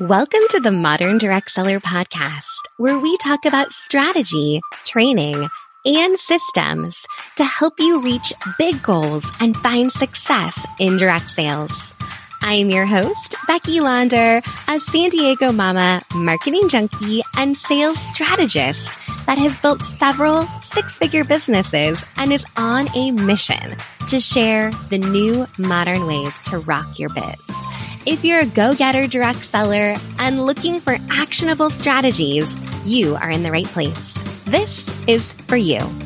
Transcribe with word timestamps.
Welcome 0.00 0.40
to 0.50 0.58
the 0.58 0.72
Modern 0.72 1.18
Direct 1.18 1.52
Seller 1.52 1.78
Podcast, 1.78 2.42
where 2.78 2.98
we 2.98 3.16
talk 3.18 3.44
about 3.44 3.72
strategy, 3.72 4.60
training, 4.84 5.48
and 5.84 6.18
systems 6.18 6.96
to 7.36 7.44
help 7.44 7.74
you 7.78 8.00
reach 8.00 8.32
big 8.58 8.82
goals 8.82 9.24
and 9.38 9.56
find 9.58 9.92
success 9.92 10.58
in 10.80 10.96
direct 10.96 11.30
sales. 11.30 11.70
I 12.42 12.54
am 12.54 12.70
your 12.70 12.86
host, 12.86 13.36
Becky 13.46 13.78
Launder, 13.78 14.42
a 14.66 14.80
San 14.80 15.10
Diego 15.10 15.52
mama, 15.52 16.02
marketing 16.12 16.68
junkie, 16.68 17.22
and 17.36 17.56
sales 17.56 17.98
strategist 18.12 18.98
that 19.26 19.38
has 19.38 19.56
built 19.58 19.80
several 19.82 20.42
six 20.72 20.98
figure 20.98 21.22
businesses 21.22 22.02
and 22.16 22.32
is 22.32 22.44
on 22.56 22.88
a 22.96 23.12
mission 23.12 23.76
to 24.08 24.18
share 24.18 24.72
the 24.90 24.98
new 24.98 25.46
modern 25.56 26.08
ways 26.08 26.32
to 26.46 26.58
rock 26.58 26.98
your 26.98 27.10
biz. 27.10 27.53
If 28.06 28.22
you're 28.22 28.40
a 28.40 28.46
go 28.46 28.74
getter 28.74 29.06
direct 29.06 29.46
seller 29.46 29.96
and 30.18 30.44
looking 30.44 30.78
for 30.78 30.98
actionable 31.10 31.70
strategies, 31.70 32.46
you 32.84 33.14
are 33.16 33.30
in 33.30 33.42
the 33.42 33.50
right 33.50 33.64
place. 33.64 34.14
This 34.44 34.86
is 35.08 35.32
for 35.48 35.56
you. 35.56 36.03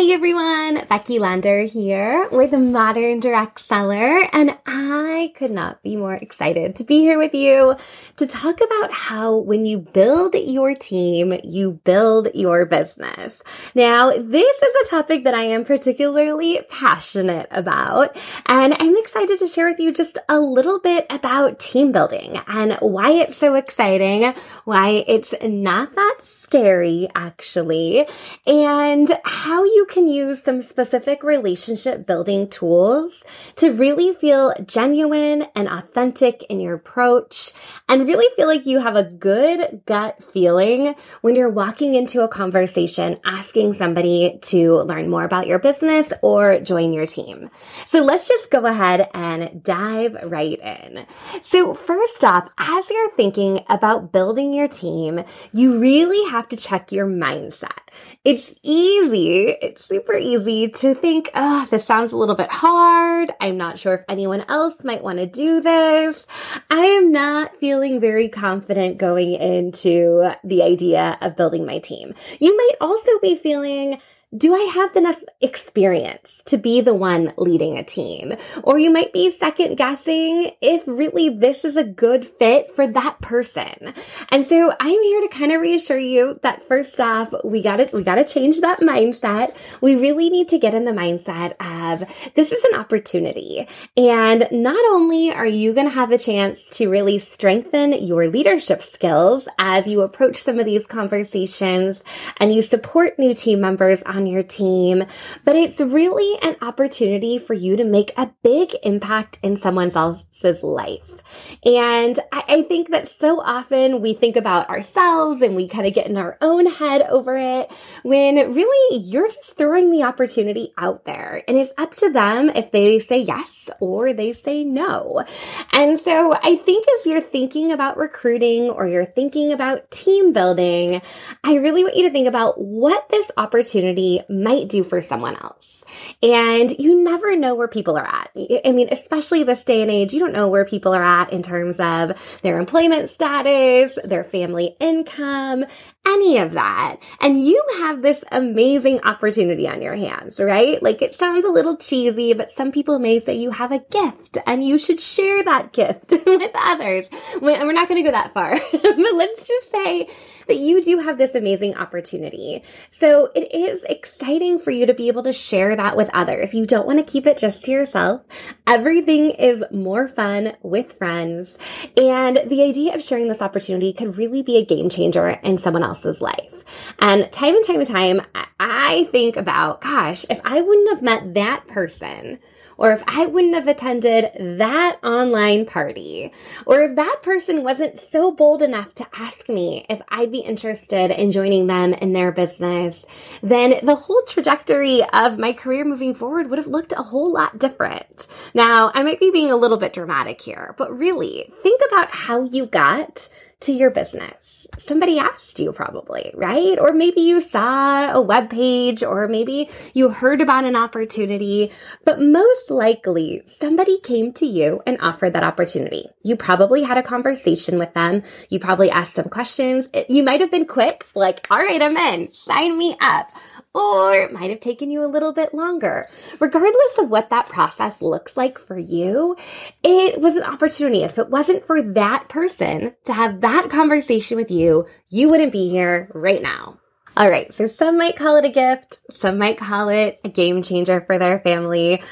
Hey 0.00 0.14
everyone, 0.14 0.86
Becky 0.88 1.18
Launder 1.18 1.60
here 1.64 2.26
with 2.32 2.52
Modern 2.52 3.20
Direct 3.20 3.60
Seller, 3.60 4.22
and 4.32 4.56
I 4.64 5.30
could 5.36 5.50
not 5.50 5.82
be 5.82 5.94
more 5.94 6.14
excited 6.14 6.74
to 6.76 6.84
be 6.84 7.00
here 7.00 7.18
with 7.18 7.34
you 7.34 7.76
to 8.16 8.26
talk 8.26 8.62
about 8.62 8.92
how 8.92 9.36
when 9.36 9.66
you 9.66 9.76
build 9.76 10.34
your 10.36 10.74
team, 10.74 11.38
you 11.44 11.82
build 11.84 12.28
your 12.34 12.64
business. 12.64 13.42
Now, 13.74 14.08
this 14.10 14.62
is 14.62 14.74
a 14.86 14.90
topic 14.90 15.24
that 15.24 15.34
I 15.34 15.42
am 15.42 15.66
particularly 15.66 16.60
passionate 16.70 17.48
about, 17.50 18.16
and 18.46 18.74
I'm 18.80 18.96
excited 18.96 19.38
to 19.40 19.48
share 19.48 19.68
with 19.68 19.80
you 19.80 19.92
just 19.92 20.18
a 20.30 20.38
little 20.38 20.80
bit 20.80 21.04
about 21.10 21.58
team 21.58 21.92
building 21.92 22.40
and 22.48 22.72
why 22.80 23.10
it's 23.10 23.36
so 23.36 23.52
exciting, 23.54 24.32
why 24.64 25.04
it's 25.06 25.34
not 25.42 25.94
that 25.94 26.20
scary 26.22 27.06
actually, 27.14 28.06
and 28.46 29.10
how 29.24 29.62
you 29.62 29.86
can 29.90 30.08
use 30.08 30.42
some 30.42 30.62
specific 30.62 31.22
relationship 31.22 32.06
building 32.06 32.48
tools 32.48 33.24
to 33.56 33.72
really 33.72 34.14
feel 34.14 34.54
genuine 34.64 35.46
and 35.54 35.68
authentic 35.68 36.42
in 36.44 36.60
your 36.60 36.74
approach 36.74 37.52
and 37.88 38.06
really 38.06 38.26
feel 38.36 38.46
like 38.46 38.64
you 38.64 38.78
have 38.78 38.96
a 38.96 39.02
good 39.02 39.82
gut 39.84 40.22
feeling 40.22 40.94
when 41.20 41.34
you're 41.34 41.50
walking 41.50 41.94
into 41.94 42.22
a 42.22 42.28
conversation 42.28 43.18
asking 43.24 43.74
somebody 43.74 44.38
to 44.40 44.76
learn 44.82 45.10
more 45.10 45.24
about 45.24 45.46
your 45.46 45.58
business 45.58 46.12
or 46.22 46.60
join 46.60 46.92
your 46.92 47.06
team. 47.06 47.50
So 47.86 48.02
let's 48.02 48.28
just 48.28 48.50
go 48.50 48.64
ahead 48.64 49.08
and 49.12 49.62
dive 49.62 50.16
right 50.24 50.58
in. 50.58 51.06
So 51.42 51.74
first 51.74 52.24
off, 52.24 52.52
as 52.56 52.88
you're 52.88 53.10
thinking 53.16 53.64
about 53.68 54.12
building 54.12 54.54
your 54.54 54.68
team, 54.68 55.24
you 55.52 55.80
really 55.80 56.30
have 56.30 56.48
to 56.50 56.56
check 56.56 56.92
your 56.92 57.06
mindset. 57.06 57.78
It's 58.24 58.52
easy, 58.62 59.56
it's 59.80 59.88
super 59.88 60.14
easy 60.14 60.68
to 60.68 60.94
think, 60.94 61.30
oh, 61.34 61.66
this 61.70 61.84
sounds 61.84 62.12
a 62.12 62.16
little 62.16 62.34
bit 62.34 62.50
hard. 62.50 63.32
I'm 63.40 63.56
not 63.56 63.78
sure 63.78 63.94
if 63.94 64.04
anyone 64.08 64.44
else 64.48 64.84
might 64.84 65.02
want 65.02 65.18
to 65.18 65.26
do 65.26 65.60
this. 65.60 66.26
I 66.70 66.80
am 66.80 67.12
not 67.12 67.54
feeling 67.56 67.98
very 68.00 68.28
confident 68.28 68.98
going 68.98 69.34
into 69.34 70.32
the 70.44 70.62
idea 70.62 71.16
of 71.20 71.36
building 71.36 71.64
my 71.64 71.78
team. 71.78 72.14
You 72.38 72.56
might 72.56 72.74
also 72.80 73.10
be 73.22 73.36
feeling, 73.36 74.00
do 74.36 74.54
I 74.54 74.60
have 74.74 74.94
enough 74.94 75.22
experience 75.40 76.40
to 76.44 76.56
be 76.56 76.80
the 76.80 76.94
one 76.94 77.32
leading 77.36 77.76
a 77.76 77.82
team? 77.82 78.34
Or 78.62 78.78
you 78.78 78.90
might 78.90 79.12
be 79.12 79.28
second 79.30 79.76
guessing 79.76 80.52
if 80.60 80.86
really 80.86 81.28
this 81.30 81.64
is 81.64 81.76
a 81.76 81.82
good 81.82 82.24
fit 82.24 82.70
for 82.70 82.86
that 82.86 83.20
person. 83.20 83.92
And 84.28 84.46
so 84.46 84.72
I'm 84.78 85.02
here 85.02 85.20
to 85.22 85.28
kind 85.28 85.50
of 85.50 85.60
reassure 85.60 85.98
you 85.98 86.38
that 86.42 86.66
first 86.68 87.00
off, 87.00 87.34
we 87.44 87.60
got 87.60 87.78
to, 87.78 87.90
we 87.92 88.04
got 88.04 88.16
to 88.16 88.24
change 88.24 88.60
that 88.60 88.78
mindset. 88.80 89.56
We 89.80 89.96
really 89.96 90.30
need 90.30 90.48
to 90.50 90.58
get 90.58 90.74
in 90.74 90.84
the 90.84 90.92
mindset 90.92 91.54
of 91.60 92.08
this 92.34 92.52
is 92.52 92.62
an 92.64 92.78
opportunity. 92.78 93.66
And 93.96 94.46
not 94.52 94.82
only 94.92 95.32
are 95.32 95.46
you 95.46 95.74
going 95.74 95.88
to 95.88 95.92
have 95.92 96.12
a 96.12 96.18
chance 96.18 96.68
to 96.78 96.88
really 96.88 97.18
strengthen 97.18 97.92
your 97.94 98.28
leadership 98.28 98.80
skills 98.80 99.48
as 99.58 99.88
you 99.88 100.02
approach 100.02 100.36
some 100.36 100.60
of 100.60 100.66
these 100.66 100.86
conversations 100.86 102.00
and 102.36 102.52
you 102.52 102.62
support 102.62 103.18
new 103.18 103.34
team 103.34 103.60
members 103.60 104.02
on 104.02 104.19
on 104.20 104.26
your 104.26 104.42
team, 104.42 105.04
but 105.44 105.56
it's 105.56 105.80
really 105.80 106.38
an 106.42 106.56
opportunity 106.60 107.38
for 107.38 107.54
you 107.54 107.76
to 107.76 107.84
make 107.84 108.12
a 108.18 108.32
big 108.42 108.74
impact 108.82 109.38
in 109.42 109.56
someone 109.56 109.90
else's 109.90 110.62
life. 110.62 111.22
And 111.64 112.18
I, 112.32 112.44
I 112.48 112.62
think 112.62 112.90
that 112.90 113.08
so 113.08 113.40
often 113.40 114.00
we 114.02 114.12
think 114.14 114.36
about 114.36 114.68
ourselves 114.68 115.40
and 115.40 115.56
we 115.56 115.68
kind 115.68 115.86
of 115.86 115.94
get 115.94 116.06
in 116.06 116.16
our 116.16 116.36
own 116.40 116.66
head 116.66 117.02
over 117.02 117.36
it 117.36 117.70
when 118.02 118.36
really 118.36 118.98
you're 118.98 119.28
just 119.28 119.56
throwing 119.56 119.90
the 119.90 120.02
opportunity 120.02 120.72
out 120.76 121.04
there 121.04 121.42
and 121.48 121.56
it's 121.56 121.72
up 121.78 121.94
to 121.94 122.10
them 122.10 122.50
if 122.50 122.70
they 122.72 122.98
say 122.98 123.20
yes 123.20 123.70
or 123.80 124.12
they 124.12 124.32
say 124.32 124.64
no. 124.64 125.24
And 125.72 125.98
so 125.98 126.34
I 126.34 126.56
think 126.56 126.86
as 126.98 127.06
you're 127.06 127.20
thinking 127.20 127.72
about 127.72 127.96
recruiting 127.96 128.70
or 128.70 128.86
you're 128.86 129.04
thinking 129.04 129.52
about 129.52 129.90
team 129.90 130.32
building, 130.32 131.00
I 131.44 131.54
really 131.54 131.84
want 131.84 131.96
you 131.96 132.04
to 132.04 132.10
think 132.10 132.28
about 132.28 132.60
what 132.60 133.08
this 133.08 133.30
opportunity 133.36 134.09
might 134.28 134.68
do 134.68 134.82
for 134.82 135.00
someone 135.00 135.36
else. 135.36 135.84
And 136.22 136.70
you 136.78 137.02
never 137.02 137.36
know 137.36 137.54
where 137.54 137.68
people 137.68 137.96
are 137.96 138.06
at. 138.06 138.30
I 138.64 138.72
mean, 138.72 138.88
especially 138.90 139.42
this 139.42 139.64
day 139.64 139.82
and 139.82 139.90
age, 139.90 140.12
you 140.12 140.20
don't 140.20 140.32
know 140.32 140.48
where 140.48 140.64
people 140.64 140.94
are 140.94 141.02
at 141.02 141.32
in 141.32 141.42
terms 141.42 141.80
of 141.80 142.12
their 142.42 142.58
employment 142.58 143.10
status, 143.10 143.98
their 144.04 144.24
family 144.24 144.76
income, 144.80 145.64
any 146.06 146.38
of 146.38 146.52
that. 146.52 146.96
And 147.20 147.44
you 147.44 147.62
have 147.78 148.02
this 148.02 148.22
amazing 148.32 149.00
opportunity 149.02 149.68
on 149.68 149.82
your 149.82 149.96
hands, 149.96 150.38
right? 150.38 150.82
Like 150.82 151.02
it 151.02 151.14
sounds 151.14 151.44
a 151.44 151.50
little 151.50 151.76
cheesy, 151.76 152.34
but 152.34 152.50
some 152.50 152.72
people 152.72 152.98
may 152.98 153.18
say 153.18 153.34
you 153.34 153.50
have 153.50 153.72
a 153.72 153.78
gift 153.78 154.38
and 154.46 154.64
you 154.64 154.78
should 154.78 155.00
share 155.00 155.42
that 155.44 155.72
gift 155.72 156.10
with 156.26 156.52
others. 156.54 157.06
We're 157.40 157.72
not 157.72 157.88
going 157.88 158.02
to 158.02 158.08
go 158.08 158.12
that 158.12 158.34
far, 158.34 158.54
but 158.72 159.14
let's 159.14 159.46
just 159.46 159.70
say 159.70 160.08
that 160.50 160.58
you 160.58 160.82
do 160.82 160.98
have 160.98 161.16
this 161.16 161.36
amazing 161.36 161.76
opportunity. 161.76 162.64
So 162.88 163.30
it 163.36 163.54
is 163.54 163.84
exciting 163.84 164.58
for 164.58 164.72
you 164.72 164.84
to 164.84 164.94
be 164.94 165.06
able 165.06 165.22
to 165.22 165.32
share 165.32 165.76
that 165.76 165.96
with 165.96 166.10
others. 166.12 166.54
You 166.54 166.66
don't 166.66 166.88
want 166.88 166.98
to 166.98 167.10
keep 167.10 167.24
it 167.24 167.36
just 167.36 167.64
to 167.66 167.70
yourself. 167.70 168.22
Everything 168.66 169.30
is 169.30 169.64
more 169.70 170.08
fun 170.08 170.56
with 170.62 170.98
friends. 170.98 171.56
And 171.96 172.40
the 172.46 172.64
idea 172.64 172.96
of 172.96 173.02
sharing 173.02 173.28
this 173.28 173.40
opportunity 173.40 173.92
could 173.92 174.18
really 174.18 174.42
be 174.42 174.56
a 174.56 174.64
game 174.64 174.88
changer 174.88 175.28
in 175.28 175.56
someone 175.56 175.84
else's 175.84 176.20
life. 176.20 176.64
And 176.98 177.30
time 177.30 177.54
and 177.54 177.64
time 177.64 177.78
and 177.78 177.86
time, 177.86 178.22
I 178.58 179.08
think 179.12 179.36
about, 179.36 179.82
gosh, 179.82 180.26
if 180.28 180.40
I 180.44 180.60
wouldn't 180.60 180.90
have 180.90 181.02
met 181.02 181.34
that 181.34 181.68
person, 181.68 182.40
or 182.80 182.92
if 182.92 183.04
I 183.06 183.26
wouldn't 183.26 183.54
have 183.54 183.68
attended 183.68 184.32
that 184.58 184.98
online 185.04 185.66
party, 185.66 186.32
or 186.64 186.82
if 186.82 186.96
that 186.96 187.18
person 187.22 187.62
wasn't 187.62 188.00
so 188.00 188.32
bold 188.32 188.62
enough 188.62 188.94
to 188.96 189.06
ask 189.12 189.50
me 189.50 189.84
if 189.90 190.00
I'd 190.08 190.32
be 190.32 190.38
interested 190.38 191.10
in 191.10 191.30
joining 191.30 191.66
them 191.66 191.92
in 191.92 192.14
their 192.14 192.32
business, 192.32 193.04
then 193.42 193.74
the 193.82 193.94
whole 193.94 194.22
trajectory 194.26 195.02
of 195.12 195.38
my 195.38 195.52
career 195.52 195.84
moving 195.84 196.14
forward 196.14 196.48
would 196.48 196.58
have 196.58 196.66
looked 196.66 196.92
a 196.92 197.02
whole 197.02 197.30
lot 197.30 197.58
different. 197.58 198.26
Now, 198.54 198.90
I 198.94 199.02
might 199.02 199.20
be 199.20 199.30
being 199.30 199.52
a 199.52 199.56
little 199.56 199.76
bit 199.76 199.92
dramatic 199.92 200.40
here, 200.40 200.74
but 200.78 200.96
really 200.96 201.52
think 201.62 201.82
about 201.86 202.10
how 202.10 202.44
you 202.44 202.64
got 202.64 203.28
to 203.60 203.72
your 203.72 203.90
business 203.90 204.49
somebody 204.78 205.18
asked 205.18 205.58
you 205.58 205.72
probably, 205.72 206.32
right? 206.34 206.78
Or 206.78 206.92
maybe 206.92 207.20
you 207.20 207.40
saw 207.40 208.12
a 208.12 208.20
web 208.20 208.50
page 208.50 209.02
or 209.02 209.28
maybe 209.28 209.70
you 209.94 210.10
heard 210.10 210.40
about 210.40 210.64
an 210.64 210.76
opportunity, 210.76 211.72
but 212.04 212.20
most 212.20 212.70
likely 212.70 213.42
somebody 213.46 213.98
came 214.00 214.32
to 214.34 214.46
you 214.46 214.82
and 214.86 214.98
offered 215.00 215.32
that 215.32 215.44
opportunity. 215.44 216.06
You 216.22 216.36
probably 216.36 216.82
had 216.82 216.98
a 216.98 217.02
conversation 217.02 217.78
with 217.78 217.94
them. 217.94 218.22
You 218.48 218.58
probably 218.58 218.90
asked 218.90 219.14
some 219.14 219.28
questions. 219.28 219.88
You 220.08 220.22
might 220.22 220.40
have 220.40 220.50
been 220.50 220.66
quick, 220.66 221.06
like, 221.14 221.46
all 221.50 221.58
right, 221.58 221.82
I'm 221.82 221.96
in, 221.96 222.32
sign 222.32 222.76
me 222.78 222.96
up 223.00 223.30
or 223.74 224.12
it 224.14 224.32
might 224.32 224.50
have 224.50 224.60
taken 224.60 224.90
you 224.90 225.04
a 225.04 225.06
little 225.06 225.32
bit 225.32 225.54
longer. 225.54 226.06
Regardless 226.40 226.98
of 226.98 227.10
what 227.10 227.30
that 227.30 227.46
process 227.46 228.02
looks 228.02 228.36
like 228.36 228.58
for 228.58 228.78
you, 228.78 229.36
it 229.82 230.20
was 230.20 230.36
an 230.36 230.42
opportunity. 230.42 231.02
If 231.02 231.18
it 231.18 231.30
wasn't 231.30 231.66
for 231.66 231.80
that 231.80 232.28
person 232.28 232.94
to 233.04 233.12
have 233.12 233.40
that 233.42 233.70
conversation 233.70 234.36
with 234.36 234.50
you, 234.50 234.86
you 235.08 235.30
wouldn't 235.30 235.52
be 235.52 235.68
here 235.68 236.10
right 236.14 236.42
now. 236.42 236.78
All 237.16 237.28
right, 237.28 237.52
so 237.52 237.66
some 237.66 237.98
might 237.98 238.16
call 238.16 238.36
it 238.36 238.44
a 238.44 238.50
gift, 238.50 238.98
some 239.10 239.36
might 239.36 239.58
call 239.58 239.88
it 239.88 240.20
a 240.24 240.28
game 240.28 240.62
changer 240.62 241.00
for 241.00 241.18
their 241.18 241.40
family. 241.40 242.02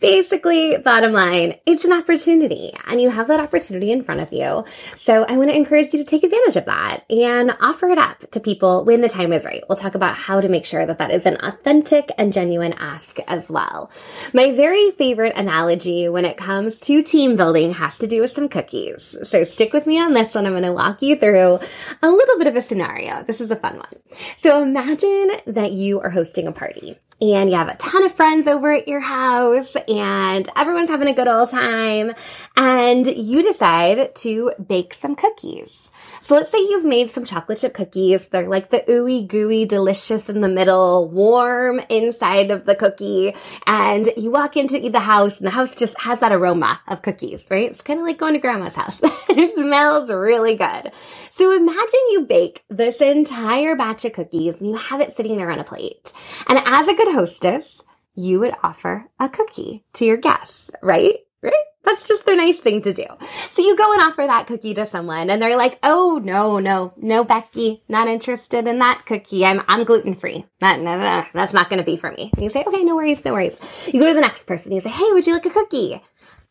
Basically, 0.00 0.76
bottom 0.78 1.12
line, 1.12 1.54
it's 1.64 1.84
an 1.84 1.92
opportunity 1.92 2.72
and 2.86 3.00
you 3.00 3.10
have 3.10 3.28
that 3.28 3.40
opportunity 3.40 3.92
in 3.92 4.02
front 4.02 4.20
of 4.20 4.32
you. 4.32 4.64
So 4.96 5.24
I 5.24 5.36
want 5.36 5.50
to 5.50 5.56
encourage 5.56 5.92
you 5.92 5.98
to 6.00 6.04
take 6.04 6.24
advantage 6.24 6.56
of 6.56 6.64
that 6.66 7.04
and 7.10 7.52
offer 7.60 7.88
it 7.88 7.98
up 7.98 8.30
to 8.32 8.40
people 8.40 8.84
when 8.84 9.00
the 9.00 9.08
time 9.08 9.32
is 9.32 9.44
right. 9.44 9.62
We'll 9.68 9.78
talk 9.78 9.94
about 9.94 10.16
how 10.16 10.40
to 10.40 10.48
make 10.48 10.64
sure 10.64 10.84
that 10.84 10.98
that 10.98 11.10
is 11.10 11.26
an 11.26 11.38
authentic 11.40 12.10
and 12.18 12.32
genuine 12.32 12.74
ask 12.74 13.18
as 13.28 13.48
well. 13.48 13.90
My 14.32 14.52
very 14.52 14.90
favorite 14.90 15.36
analogy 15.36 16.08
when 16.08 16.24
it 16.24 16.36
comes 16.36 16.80
to 16.80 17.02
team 17.02 17.36
building 17.36 17.72
has 17.74 17.98
to 17.98 18.06
do 18.06 18.20
with 18.20 18.32
some 18.32 18.48
cookies. 18.48 19.16
So 19.22 19.44
stick 19.44 19.72
with 19.72 19.86
me 19.86 20.00
on 20.00 20.12
this 20.12 20.34
one. 20.34 20.46
I'm 20.46 20.52
going 20.52 20.64
to 20.64 20.72
walk 20.72 21.02
you 21.02 21.16
through 21.16 21.60
a 22.02 22.08
little 22.08 22.38
bit 22.38 22.48
of 22.48 22.56
a 22.56 22.62
scenario. 22.62 23.22
This 23.24 23.40
is 23.40 23.50
a 23.50 23.56
fun 23.56 23.76
one. 23.76 23.94
So 24.36 24.62
imagine 24.62 25.30
that 25.46 25.72
you 25.72 26.00
are 26.00 26.10
hosting 26.10 26.46
a 26.46 26.52
party 26.52 26.98
and 27.22 27.48
you 27.50 27.56
have 27.56 27.68
a 27.68 27.76
ton 27.76 28.04
of 28.04 28.12
friends 28.12 28.48
over 28.48 28.72
at 28.72 28.88
your 28.88 28.98
house 28.98 29.76
and 29.86 30.48
everyone's 30.56 30.88
having 30.88 31.06
a 31.06 31.14
good 31.14 31.28
old 31.28 31.48
time 31.48 32.12
and 32.56 33.06
you 33.06 33.44
decide 33.44 34.12
to 34.16 34.52
bake 34.66 34.92
some 34.92 35.14
cookies. 35.14 35.91
So 36.20 36.34
let's 36.34 36.50
say 36.50 36.58
you've 36.58 36.84
made 36.84 37.10
some 37.10 37.24
chocolate 37.24 37.58
chip 37.58 37.74
cookies. 37.74 38.28
They're 38.28 38.48
like 38.48 38.70
the 38.70 38.84
ooey 38.88 39.26
gooey, 39.26 39.64
delicious 39.64 40.28
in 40.28 40.40
the 40.40 40.48
middle, 40.48 41.08
warm 41.08 41.80
inside 41.88 42.50
of 42.50 42.64
the 42.64 42.74
cookie. 42.74 43.34
And 43.66 44.08
you 44.16 44.30
walk 44.30 44.56
into 44.56 44.78
the 44.90 45.00
house 45.00 45.38
and 45.38 45.46
the 45.46 45.50
house 45.50 45.74
just 45.74 45.98
has 46.00 46.20
that 46.20 46.32
aroma 46.32 46.80
of 46.88 47.02
cookies, 47.02 47.46
right? 47.50 47.70
It's 47.70 47.82
kind 47.82 47.98
of 47.98 48.06
like 48.06 48.18
going 48.18 48.34
to 48.34 48.40
grandma's 48.40 48.74
house. 48.74 49.00
it 49.02 49.54
smells 49.54 50.10
really 50.10 50.56
good. 50.56 50.92
So 51.32 51.50
imagine 51.52 52.00
you 52.10 52.26
bake 52.28 52.64
this 52.68 53.00
entire 53.00 53.74
batch 53.74 54.04
of 54.04 54.12
cookies 54.12 54.60
and 54.60 54.70
you 54.70 54.76
have 54.76 55.00
it 55.00 55.12
sitting 55.12 55.36
there 55.36 55.50
on 55.50 55.58
a 55.58 55.64
plate. 55.64 56.12
And 56.48 56.58
as 56.64 56.88
a 56.88 56.94
good 56.94 57.12
hostess, 57.12 57.82
you 58.14 58.40
would 58.40 58.54
offer 58.62 59.06
a 59.18 59.28
cookie 59.28 59.84
to 59.94 60.04
your 60.04 60.18
guests, 60.18 60.70
right? 60.82 61.16
Right? 61.42 61.52
That's 61.84 62.06
just 62.06 62.24
their 62.24 62.36
nice 62.36 62.58
thing 62.58 62.82
to 62.82 62.92
do. 62.92 63.04
So 63.50 63.62
you 63.62 63.76
go 63.76 63.92
and 63.92 64.00
offer 64.00 64.24
that 64.26 64.46
cookie 64.46 64.74
to 64.74 64.86
someone 64.86 65.28
and 65.28 65.42
they're 65.42 65.56
like, 65.56 65.78
Oh, 65.82 66.20
no, 66.22 66.60
no, 66.60 66.94
no, 66.96 67.24
Becky, 67.24 67.82
not 67.88 68.08
interested 68.08 68.68
in 68.68 68.78
that 68.78 69.04
cookie. 69.06 69.44
I'm, 69.44 69.62
I'm 69.66 69.84
gluten 69.84 70.14
free. 70.14 70.46
That, 70.60 70.80
no, 70.80 70.98
that's 71.32 71.52
not 71.52 71.68
going 71.68 71.80
to 71.80 71.84
be 71.84 71.96
for 71.96 72.12
me. 72.12 72.30
And 72.34 72.44
you 72.44 72.50
say, 72.50 72.62
okay, 72.66 72.84
no 72.84 72.94
worries, 72.94 73.24
no 73.24 73.32
worries. 73.32 73.60
You 73.86 74.00
go 74.00 74.06
to 74.06 74.14
the 74.14 74.20
next 74.20 74.46
person. 74.46 74.72
You 74.72 74.80
say, 74.80 74.90
Hey, 74.90 75.12
would 75.12 75.26
you 75.26 75.34
like 75.34 75.46
a 75.46 75.50
cookie? 75.50 76.00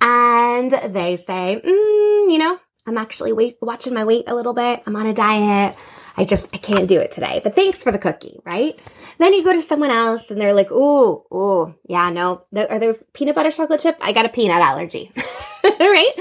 And 0.01 0.71
they 0.71 1.15
say, 1.15 1.61
mm, 1.63 2.31
you 2.31 2.37
know, 2.37 2.59
I'm 2.85 2.97
actually 2.97 3.33
wait, 3.33 3.55
watching 3.61 3.93
my 3.93 4.03
weight 4.03 4.25
a 4.27 4.35
little 4.35 4.53
bit. 4.53 4.83
I'm 4.85 4.95
on 4.95 5.05
a 5.05 5.13
diet. 5.13 5.77
I 6.17 6.25
just, 6.25 6.47
I 6.53 6.57
can't 6.57 6.89
do 6.89 6.99
it 6.99 7.11
today, 7.11 7.39
but 7.43 7.55
thanks 7.55 7.81
for 7.81 7.91
the 7.91 7.99
cookie, 7.99 8.39
right? 8.45 8.77
Then 9.21 9.35
you 9.35 9.43
go 9.43 9.53
to 9.53 9.61
someone 9.61 9.91
else 9.91 10.31
and 10.31 10.41
they're 10.41 10.51
like, 10.51 10.71
ooh, 10.71 11.23
ooh, 11.31 11.75
yeah, 11.87 12.09
no, 12.09 12.41
are 12.55 12.79
those 12.79 13.03
peanut 13.13 13.35
butter 13.35 13.51
chocolate 13.51 13.79
chip? 13.79 13.95
I 14.01 14.13
got 14.13 14.25
a 14.25 14.29
peanut 14.29 14.63
allergy, 14.63 15.11
right? 15.63 16.11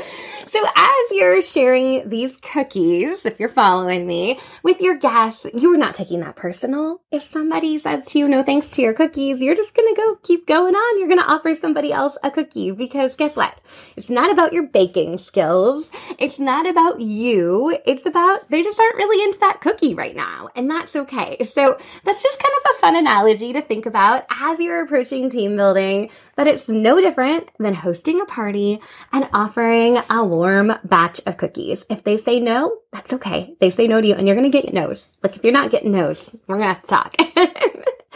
So 0.52 0.58
as 0.74 1.10
you're 1.12 1.40
sharing 1.42 2.08
these 2.08 2.36
cookies, 2.38 3.24
if 3.24 3.38
you're 3.38 3.48
following 3.48 4.04
me, 4.04 4.40
with 4.64 4.80
your 4.80 4.96
guests, 4.96 5.46
you're 5.54 5.76
not 5.76 5.94
taking 5.94 6.18
that 6.20 6.34
personal. 6.34 7.00
If 7.12 7.22
somebody 7.22 7.78
says 7.78 8.04
to 8.06 8.18
you, 8.18 8.26
no 8.26 8.42
thanks 8.42 8.72
to 8.72 8.82
your 8.82 8.92
cookies, 8.92 9.40
you're 9.40 9.54
just 9.54 9.76
gonna 9.76 9.94
go 9.94 10.16
keep 10.24 10.48
going 10.48 10.74
on. 10.74 10.98
You're 10.98 11.08
gonna 11.08 11.22
offer 11.22 11.54
somebody 11.54 11.92
else 11.92 12.18
a 12.24 12.32
cookie 12.32 12.72
because 12.72 13.14
guess 13.14 13.36
what? 13.36 13.60
It's 13.94 14.10
not 14.10 14.32
about 14.32 14.52
your 14.52 14.64
baking 14.66 15.18
skills. 15.18 15.88
It's 16.18 16.40
not 16.40 16.68
about 16.68 17.00
you. 17.00 17.78
It's 17.86 18.04
about 18.04 18.50
they 18.50 18.64
just 18.64 18.80
aren't 18.80 18.96
really 18.96 19.22
into 19.22 19.38
that 19.38 19.60
cookie 19.60 19.94
right 19.94 20.16
now. 20.16 20.48
And 20.56 20.68
that's 20.68 20.96
okay. 20.96 21.38
So 21.54 21.78
that's 22.04 22.22
just 22.24 22.38
kind 22.40 22.54
of 22.58 22.70
a 22.74 22.80
fun 22.80 22.96
analogy 22.96 23.52
to 23.52 23.62
think 23.62 23.86
about 23.86 24.24
as 24.30 24.58
you're 24.58 24.82
approaching 24.82 25.30
team 25.30 25.56
building 25.56 26.10
that 26.36 26.46
it's 26.46 26.68
no 26.68 27.00
different 27.00 27.50
than 27.58 27.74
hosting 27.74 28.20
a 28.20 28.24
party 28.24 28.80
and 29.12 29.28
offering 29.32 29.98
a 30.08 30.24
warm 30.40 30.72
batch 30.84 31.20
of 31.26 31.36
cookies. 31.36 31.84
If 31.90 32.02
they 32.02 32.16
say 32.16 32.40
no, 32.40 32.78
that's 32.92 33.12
okay. 33.12 33.54
They 33.60 33.68
say 33.68 33.86
no 33.86 34.00
to 34.00 34.06
you 34.06 34.14
and 34.14 34.26
you're 34.26 34.36
going 34.36 34.50
to 34.50 34.62
get 34.62 34.72
no's. 34.72 35.10
Like 35.22 35.36
if 35.36 35.44
you're 35.44 35.52
not 35.52 35.70
getting 35.70 35.92
no's, 35.92 36.34
we're 36.46 36.56
going 36.56 36.68
to 36.68 36.74
have 36.74 36.82
to 36.82 36.88
talk. 36.88 37.14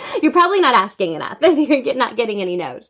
you're 0.22 0.32
probably 0.32 0.60
not 0.60 0.74
asking 0.74 1.14
enough 1.14 1.38
if 1.42 1.86
you're 1.86 1.94
not 1.94 2.16
getting 2.16 2.40
any 2.40 2.56
no's. 2.56 2.84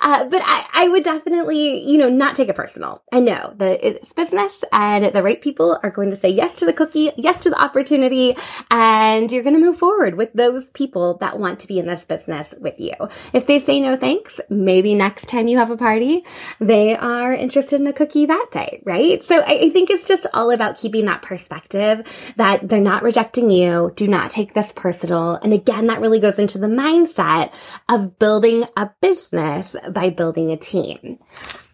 Uh, 0.00 0.24
but 0.24 0.42
I, 0.44 0.66
I 0.72 0.88
would 0.88 1.04
definitely, 1.04 1.84
you 1.84 1.98
know, 1.98 2.08
not 2.08 2.34
take 2.34 2.48
it 2.48 2.56
personal. 2.56 3.02
I 3.12 3.20
know 3.20 3.54
that 3.56 3.84
it's 3.86 4.12
business 4.12 4.62
and 4.72 5.12
the 5.12 5.22
right 5.22 5.40
people 5.40 5.78
are 5.82 5.90
going 5.90 6.10
to 6.10 6.16
say 6.16 6.28
yes 6.28 6.56
to 6.56 6.66
the 6.66 6.72
cookie, 6.72 7.10
yes 7.16 7.42
to 7.42 7.50
the 7.50 7.62
opportunity, 7.62 8.36
and 8.70 9.30
you're 9.30 9.42
going 9.42 9.56
to 9.56 9.60
move 9.60 9.78
forward 9.78 10.16
with 10.16 10.32
those 10.32 10.70
people 10.70 11.18
that 11.18 11.38
want 11.38 11.60
to 11.60 11.66
be 11.66 11.78
in 11.78 11.86
this 11.86 12.04
business 12.04 12.54
with 12.60 12.78
you. 12.78 12.94
If 13.32 13.46
they 13.46 13.58
say 13.58 13.80
no 13.80 13.96
thanks, 13.96 14.40
maybe 14.48 14.94
next 14.94 15.28
time 15.28 15.48
you 15.48 15.58
have 15.58 15.70
a 15.70 15.76
party, 15.76 16.24
they 16.60 16.96
are 16.96 17.32
interested 17.32 17.80
in 17.80 17.86
a 17.86 17.92
cookie 17.92 18.26
that 18.26 18.46
day, 18.50 18.82
right? 18.84 19.22
So 19.22 19.38
I, 19.40 19.58
I 19.62 19.70
think 19.70 19.90
it's 19.90 20.06
just 20.06 20.26
all 20.34 20.50
about 20.50 20.76
keeping 20.76 21.06
that 21.06 21.22
perspective 21.22 22.06
that 22.36 22.68
they're 22.68 22.80
not 22.80 23.02
rejecting 23.02 23.50
you. 23.50 23.92
Do 23.96 24.06
not 24.06 24.30
take 24.30 24.54
this 24.54 24.72
personal. 24.72 25.34
And 25.36 25.52
again, 25.52 25.86
that 25.86 26.00
really 26.00 26.20
goes 26.20 26.38
into 26.38 26.57
the 26.60 26.66
mindset 26.66 27.52
of 27.88 28.18
building 28.18 28.64
a 28.76 28.90
business 29.00 29.74
by 29.90 30.10
building 30.10 30.50
a 30.50 30.56
team. 30.56 31.18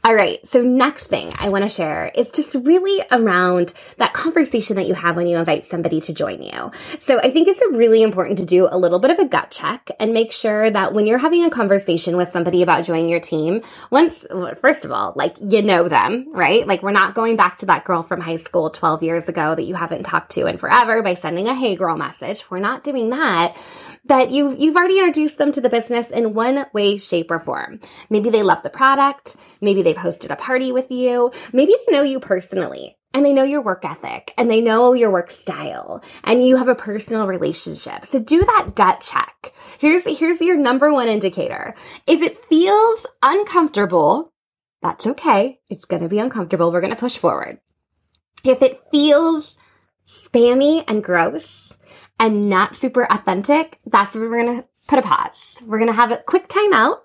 All 0.06 0.14
right. 0.14 0.46
So 0.46 0.60
next 0.60 1.06
thing 1.06 1.32
I 1.38 1.48
want 1.48 1.64
to 1.64 1.68
share 1.70 2.12
is 2.14 2.30
just 2.30 2.54
really 2.54 3.02
around 3.10 3.72
that 3.96 4.12
conversation 4.12 4.76
that 4.76 4.86
you 4.86 4.92
have 4.92 5.16
when 5.16 5.26
you 5.26 5.38
invite 5.38 5.64
somebody 5.64 5.98
to 6.02 6.12
join 6.12 6.42
you. 6.42 6.72
So 6.98 7.18
I 7.20 7.30
think 7.30 7.48
it's 7.48 7.62
really 7.70 8.02
important 8.02 8.36
to 8.36 8.44
do 8.44 8.68
a 8.70 8.76
little 8.76 8.98
bit 8.98 9.12
of 9.12 9.18
a 9.18 9.24
gut 9.24 9.50
check 9.50 9.90
and 9.98 10.12
make 10.12 10.30
sure 10.30 10.68
that 10.68 10.92
when 10.92 11.06
you're 11.06 11.16
having 11.16 11.46
a 11.46 11.48
conversation 11.48 12.18
with 12.18 12.28
somebody 12.28 12.62
about 12.62 12.84
joining 12.84 13.08
your 13.08 13.18
team, 13.18 13.62
once, 13.90 14.26
first 14.60 14.84
of 14.84 14.92
all, 14.92 15.14
like 15.16 15.36
you 15.40 15.62
know 15.62 15.88
them, 15.88 16.26
right? 16.34 16.66
Like 16.66 16.82
we're 16.82 16.90
not 16.90 17.14
going 17.14 17.36
back 17.36 17.56
to 17.58 17.66
that 17.66 17.86
girl 17.86 18.02
from 18.02 18.20
high 18.20 18.36
school 18.36 18.68
12 18.68 19.02
years 19.02 19.30
ago 19.30 19.54
that 19.54 19.64
you 19.64 19.74
haven't 19.74 20.02
talked 20.02 20.32
to 20.32 20.44
in 20.44 20.58
forever 20.58 21.02
by 21.02 21.14
sending 21.14 21.48
a 21.48 21.54
hey 21.54 21.76
girl 21.76 21.96
message. 21.96 22.50
We're 22.50 22.58
not 22.58 22.84
doing 22.84 23.08
that 23.08 23.56
but 24.06 24.30
you've, 24.30 24.60
you've 24.60 24.76
already 24.76 24.98
introduced 24.98 25.38
them 25.38 25.52
to 25.52 25.60
the 25.60 25.70
business 25.70 26.10
in 26.10 26.34
one 26.34 26.66
way, 26.72 26.98
shape, 26.98 27.30
or 27.30 27.40
form. 27.40 27.80
Maybe 28.10 28.30
they 28.30 28.42
love 28.42 28.62
the 28.62 28.70
product. 28.70 29.36
Maybe 29.64 29.82
they've 29.82 29.96
hosted 29.96 30.30
a 30.30 30.36
party 30.36 30.72
with 30.72 30.90
you. 30.90 31.32
Maybe 31.52 31.74
they 31.86 31.92
know 31.92 32.02
you 32.02 32.20
personally 32.20 32.96
and 33.12 33.24
they 33.24 33.32
know 33.32 33.42
your 33.42 33.62
work 33.62 33.84
ethic 33.84 34.34
and 34.36 34.50
they 34.50 34.60
know 34.60 34.92
your 34.92 35.10
work 35.10 35.30
style 35.30 36.02
and 36.22 36.44
you 36.44 36.56
have 36.56 36.68
a 36.68 36.74
personal 36.74 37.26
relationship. 37.26 38.04
So 38.04 38.18
do 38.18 38.40
that 38.44 38.72
gut 38.74 39.00
check. 39.00 39.52
Here's, 39.78 40.04
here's 40.18 40.40
your 40.40 40.56
number 40.56 40.92
one 40.92 41.08
indicator. 41.08 41.74
If 42.06 42.22
it 42.22 42.38
feels 42.38 43.06
uncomfortable, 43.22 44.32
that's 44.82 45.06
okay. 45.06 45.60
It's 45.68 45.86
going 45.86 46.02
to 46.02 46.08
be 46.08 46.18
uncomfortable. 46.18 46.70
We're 46.70 46.80
going 46.80 46.94
to 46.94 47.00
push 47.00 47.16
forward. 47.16 47.58
If 48.44 48.60
it 48.60 48.82
feels 48.90 49.56
spammy 50.06 50.84
and 50.86 51.02
gross, 51.02 51.74
and 52.18 52.48
not 52.48 52.76
super 52.76 53.04
authentic, 53.10 53.78
that's 53.86 54.14
where 54.14 54.28
we're 54.28 54.44
going 54.44 54.60
to 54.60 54.68
put 54.86 54.98
a 54.98 55.02
pause. 55.02 55.56
We're 55.64 55.78
going 55.78 55.90
to 55.90 55.96
have 55.96 56.10
a 56.12 56.18
quick 56.18 56.48
timeout. 56.48 56.98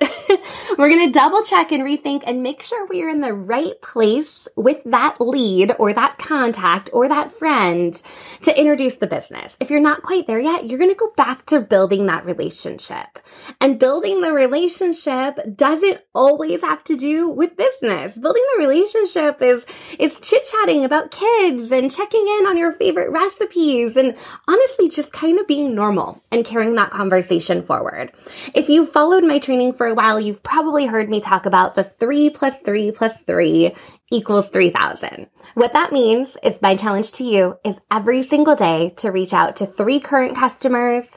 We're 0.77 0.89
going 0.89 1.07
to 1.07 1.17
double 1.17 1.41
check 1.43 1.71
and 1.71 1.83
rethink 1.83 2.23
and 2.27 2.43
make 2.43 2.61
sure 2.61 2.85
we 2.85 3.01
are 3.03 3.09
in 3.09 3.21
the 3.21 3.33
right 3.33 3.81
place 3.81 4.47
with 4.57 4.83
that 4.85 5.21
lead 5.21 5.73
or 5.79 5.93
that 5.93 6.17
contact 6.17 6.89
or 6.91 7.07
that 7.07 7.31
friend 7.31 7.99
to 8.41 8.59
introduce 8.59 8.95
the 8.95 9.07
business. 9.07 9.55
If 9.61 9.69
you're 9.69 9.79
not 9.79 10.03
quite 10.03 10.27
there 10.27 10.39
yet, 10.39 10.67
you're 10.67 10.77
going 10.77 10.91
to 10.91 10.95
go 10.95 11.11
back 11.15 11.45
to 11.47 11.61
building 11.61 12.07
that 12.07 12.25
relationship. 12.25 13.19
And 13.61 13.79
building 13.79 14.21
the 14.21 14.33
relationship 14.33 15.39
doesn't 15.55 16.01
always 16.13 16.61
have 16.61 16.83
to 16.85 16.97
do 16.97 17.29
with 17.29 17.55
business. 17.55 18.17
Building 18.17 18.43
the 18.55 18.67
relationship 18.67 19.41
is, 19.41 19.65
it's 19.97 20.19
chit 20.19 20.45
chatting 20.45 20.83
about 20.83 21.11
kids 21.11 21.71
and 21.71 21.89
checking 21.89 22.27
in 22.27 22.45
on 22.45 22.57
your 22.57 22.73
favorite 22.73 23.11
recipes 23.11 23.95
and 23.95 24.17
honestly 24.49 24.89
just 24.89 25.13
kind 25.13 25.39
of 25.39 25.47
being 25.47 25.73
normal 25.73 26.21
and 26.31 26.45
carrying 26.45 26.75
that 26.75 26.91
conversation 26.91 27.63
forward. 27.69 28.11
If 28.55 28.67
you 28.67 28.87
followed 28.87 29.23
my 29.23 29.37
training 29.37 29.73
for 29.73 29.85
a 29.85 29.93
while, 29.93 30.19
you've 30.19 30.41
probably 30.41 30.87
heard 30.87 31.07
me 31.07 31.21
talk 31.21 31.45
about 31.45 31.75
the 31.75 31.83
three 31.83 32.31
plus 32.31 32.63
three 32.63 32.91
plus 32.91 33.21
three 33.21 33.75
equals 34.11 34.49
3000. 34.49 35.27
What 35.53 35.73
that 35.73 35.93
means 35.93 36.35
is 36.41 36.63
my 36.63 36.75
challenge 36.75 37.11
to 37.13 37.23
you 37.23 37.57
is 37.63 37.79
every 37.91 38.23
single 38.23 38.55
day 38.55 38.89
to 38.97 39.11
reach 39.11 39.33
out 39.33 39.57
to 39.57 39.67
three 39.67 39.99
current 39.99 40.35
customers, 40.35 41.15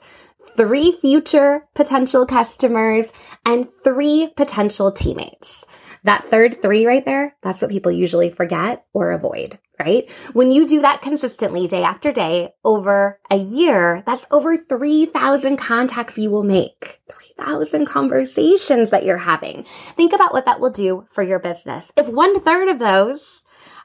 three 0.55 0.93
future 0.93 1.67
potential 1.75 2.27
customers, 2.27 3.11
and 3.47 3.67
three 3.83 4.31
potential 4.37 4.93
teammates. 4.93 5.65
That 6.05 6.27
third 6.27 6.61
three 6.61 6.85
right 6.85 7.05
there, 7.05 7.35
that's 7.43 7.63
what 7.63 7.71
people 7.71 7.93
usually 7.93 8.31
forget 8.31 8.85
or 8.93 9.13
avoid 9.13 9.59
right? 9.83 10.09
When 10.33 10.53
you 10.53 10.67
do 10.67 10.81
that 10.83 11.03
consistently 11.03 11.67
day 11.67 11.83
after 11.83 12.13
day 12.13 12.55
over 12.65 13.19
a 13.31 13.37
year, 13.37 14.03
that's 14.07 14.27
over 14.31 14.57
3,000 14.57 15.57
contacts 15.57 16.19
you 16.19 16.31
will 16.31 16.45
make. 16.45 17.01
3,000 17.37 17.87
conversations 17.87 18.91
that 18.91 19.05
you're 19.05 19.19
having. 19.19 19.65
Think 19.97 20.13
about 20.13 20.33
what 20.33 20.47
that 20.47 20.61
will 20.61 20.71
do 20.71 21.07
for 21.11 21.23
your 21.23 21.39
business. 21.39 21.91
If 21.97 22.07
one 22.07 22.41
third 22.41 22.69
of 22.69 22.79
those 22.79 23.43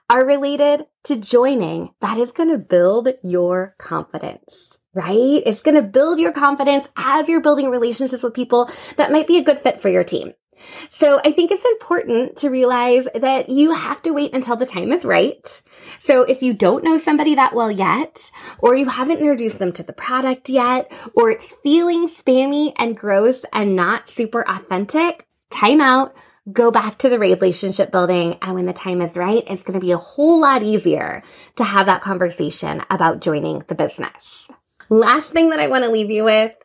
are 0.10 0.26
related 0.26 0.86
to 1.06 1.16
joining, 1.18 1.94
that 2.02 2.18
is 2.18 2.32
going 2.32 2.50
to 2.50 2.58
build 2.58 3.10
your 3.24 3.76
confidence, 3.78 4.78
right? 4.94 5.42
It's 5.46 5.62
going 5.62 5.76
to 5.76 5.82
build 5.82 6.20
your 6.20 6.32
confidence 6.32 6.88
as 6.96 7.28
you're 7.28 7.42
building 7.42 7.70
relationships 7.70 8.24
with 8.24 8.34
people 8.34 8.70
that 8.98 9.12
might 9.12 9.28
be 9.28 9.38
a 9.38 9.44
good 9.44 9.60
fit 9.60 9.82
for 9.82 9.90
your 9.90 10.04
team. 10.04 10.34
So 10.90 11.20
I 11.24 11.32
think 11.32 11.52
it's 11.52 11.66
important 11.66 12.38
to 12.38 12.50
realize 12.50 13.08
that 13.16 13.50
you 13.50 13.74
have 13.74 14.02
to 14.04 14.12
wait 14.12 14.34
until 14.34 14.56
the 14.56 14.66
time 14.66 14.92
is 14.92 15.06
right. 15.06 15.62
So 16.00 16.24
if 16.24 16.42
you 16.42 16.54
don't 16.54 16.84
know 16.84 16.98
somebody 16.98 17.36
that 17.36 17.54
well 17.54 17.72
yet, 17.72 18.32
or 18.60 18.76
you 18.76 18.88
haven't 18.88 19.20
introduced 19.20 19.60
them 19.60 19.72
to 19.74 19.84
the 19.84 19.94
product 19.94 20.50
yet, 20.50 20.92
or 21.16 21.32
it's 21.32 21.56
feeling 21.64 22.08
spammy 22.08 22.74
and 22.78 22.98
gross 22.98 23.44
and 23.54 23.76
not 23.76 24.10
super 24.10 24.48
authentic, 24.48 25.26
time 25.50 25.82
out, 25.82 26.16
go 26.52 26.72
back 26.72 26.98
to 27.00 27.10
the 27.10 27.20
relationship 27.20 27.92
building. 27.92 28.38
And 28.42 28.56
when 28.56 28.66
the 28.66 28.74
time 28.74 29.02
is 29.02 29.18
right, 29.18 29.44
it's 29.48 29.64
going 29.64 29.80
to 29.80 29.86
be 29.86 29.92
a 29.92 29.98
whole 29.98 30.42
lot 30.42 30.64
easier 30.64 31.24
to 31.56 31.64
have 31.64 31.88
that 31.88 32.02
conversation 32.02 32.84
about 32.90 33.22
joining 33.22 33.60
the 33.68 33.76
business. 33.76 34.50
Last 34.90 35.32
thing 35.32 35.50
that 35.50 35.60
I 35.60 35.68
want 35.68 35.84
to 35.84 35.92
leave 35.92 36.10
you 36.10 36.24
with 36.24 36.56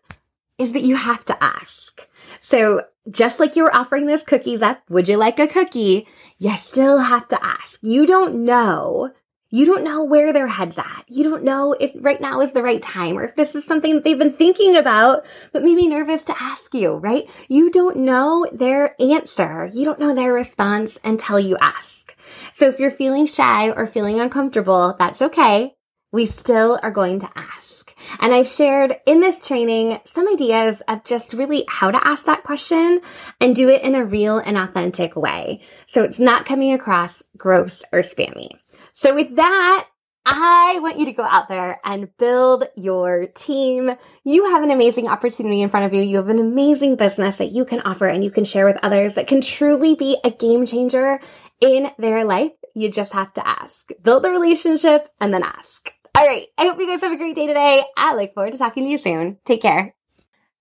is 0.59 0.73
that 0.75 0.83
you 0.83 0.95
have 0.97 1.25
to 1.25 1.43
ask. 1.43 2.09
So 2.43 2.83
just 3.11 3.41
like 3.41 3.57
you 3.57 3.63
were 3.63 3.75
offering 3.75 4.07
those 4.07 4.25
cookies 4.25 4.63
up, 4.63 4.83
would 4.91 5.09
you 5.09 5.17
like 5.17 5.39
a 5.39 5.47
cookie? 5.47 6.07
You 6.39 6.57
still 6.57 6.99
have 6.99 7.29
to 7.29 7.45
ask. 7.45 7.79
You 7.83 8.05
don't 8.05 8.45
know. 8.45 9.13
You 9.51 9.67
don't 9.67 9.85
know 9.85 10.03
where 10.03 10.33
their 10.33 10.47
head's 10.47 10.79
at. 10.79 11.05
You 11.09 11.25
don't 11.25 11.45
know 11.45 11.75
if 11.79 11.93
right 12.01 12.21
now 12.21 12.41
is 12.41 12.53
the 12.53 12.63
right 12.63 12.81
time 12.81 13.19
or 13.19 13.25
if 13.25 13.37
this 13.37 13.55
is 13.55 13.67
something 13.67 13.95
that 13.95 14.03
they've 14.05 14.19
been 14.19 14.33
thinking 14.33 14.77
about, 14.77 15.27
but 15.53 15.63
maybe 15.63 15.87
nervous 15.87 16.25
to 16.25 16.43
ask 16.43 16.75
you, 16.75 16.95
right? 16.97 17.29
You 17.49 17.71
don't 17.71 17.99
know 17.99 18.47
their 18.51 19.01
answer. 19.01 19.69
You 19.73 19.85
don't 19.85 20.01
know 20.01 20.15
their 20.15 20.33
response 20.33 20.99
until 21.05 21.39
you 21.39 21.59
ask. 21.61 22.17
So 22.53 22.67
if 22.69 22.81
you're 22.81 22.91
feeling 22.91 23.27
shy 23.27 23.71
or 23.71 23.87
feeling 23.87 24.21
uncomfortable, 24.21 24.97
that's 24.99 25.21
okay. 25.21 25.75
We 26.13 26.27
still 26.27 26.81
are 26.83 26.91
going 26.91 27.19
to 27.21 27.31
ask. 27.37 27.82
And 28.21 28.33
I've 28.33 28.49
shared 28.49 28.97
in 29.07 29.21
this 29.21 29.47
training 29.47 30.01
some 30.05 30.29
ideas 30.29 30.83
of 30.89 31.05
just 31.05 31.33
really 31.33 31.65
how 31.69 31.91
to 31.91 32.07
ask 32.07 32.25
that 32.27 32.45
question 32.45 33.01
and 33.41 33.57
do 33.57 33.69
it 33.69 33.83
in 33.83 33.95
a 33.95 34.05
real 34.05 34.39
and 34.39 34.57
authentic 34.57 35.17
way. 35.17 35.63
So 35.87 36.03
it's 36.03 36.21
not 36.21 36.47
coming 36.47 36.73
across 36.73 37.23
gross 37.37 37.83
or 37.93 38.01
spammy. 38.01 38.51
So 38.95 39.15
with 39.15 39.37
that, 39.37 39.87
I 40.25 40.79
want 40.81 41.01
you 41.01 41.07
to 41.07 41.13
go 41.13 41.25
out 41.25 41.49
there 41.49 41.81
and 41.85 42.17
build 42.17 42.65
your 42.77 43.27
team. 43.27 43.91
You 44.23 44.51
have 44.51 44.63
an 44.63 44.71
amazing 44.71 45.09
opportunity 45.09 45.63
in 45.63 45.69
front 45.69 45.87
of 45.87 45.93
you. 45.93 46.03
You 46.03 46.19
have 46.19 46.29
an 46.29 46.39
amazing 46.39 46.95
business 46.95 47.37
that 47.37 47.51
you 47.51 47.65
can 47.65 47.81
offer 47.81 48.07
and 48.07 48.23
you 48.23 48.31
can 48.31 48.45
share 48.45 48.65
with 48.65 48.79
others 48.85 49.17
that 49.17 49.27
can 49.27 49.41
truly 49.41 49.97
be 49.97 50.19
a 50.23 50.31
game 50.31 50.65
changer 50.65 51.19
in 51.61 51.91
their 51.99 52.25
life. 52.25 52.53
You 52.75 52.89
just 52.89 53.13
have 53.13 53.33
to 53.35 53.47
ask. 53.47 53.91
Build 54.01 54.23
the 54.23 54.31
relationship 54.31 55.09
and 55.21 55.35
then 55.35 55.43
ask. 55.43 55.93
All 56.15 56.27
right. 56.27 56.47
I 56.59 56.67
hope 56.67 56.79
you 56.79 56.87
guys 56.87 57.01
have 57.01 57.13
a 57.13 57.17
great 57.17 57.35
day 57.35 57.47
today. 57.47 57.83
I 57.97 58.15
look 58.15 58.35
forward 58.35 58.53
to 58.53 58.59
talking 58.59 58.85
to 58.85 58.91
you 58.91 58.99
soon. 58.99 59.39
Take 59.45 59.63
care. 59.63 59.95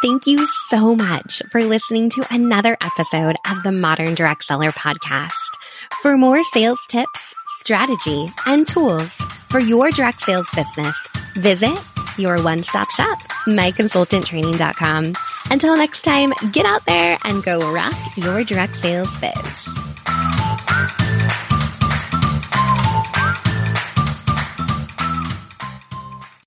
Thank 0.00 0.26
you 0.26 0.48
so 0.70 0.94
much 0.94 1.42
for 1.50 1.62
listening 1.62 2.08
to 2.10 2.24
another 2.30 2.78
episode 2.80 3.36
of 3.46 3.62
the 3.64 3.72
Modern 3.72 4.14
Direct 4.14 4.44
Seller 4.44 4.72
podcast. 4.72 5.30
For 6.00 6.16
more 6.16 6.42
sales 6.42 6.80
tips, 6.88 7.34
strategy, 7.60 8.32
and 8.46 8.66
tools 8.66 9.20
for 9.54 9.60
your 9.60 9.88
direct 9.92 10.20
sales 10.20 10.48
business, 10.56 10.98
visit 11.36 11.78
your 12.18 12.42
one 12.42 12.64
stop 12.64 12.90
shop, 12.90 13.22
myconsultanttraining.com. 13.46 15.14
Until 15.48 15.76
next 15.76 16.02
time, 16.02 16.32
get 16.50 16.66
out 16.66 16.84
there 16.86 17.16
and 17.22 17.40
go 17.44 17.72
rock 17.72 17.94
your 18.16 18.42
direct 18.42 18.74
sales 18.74 19.16
biz. 19.20 19.63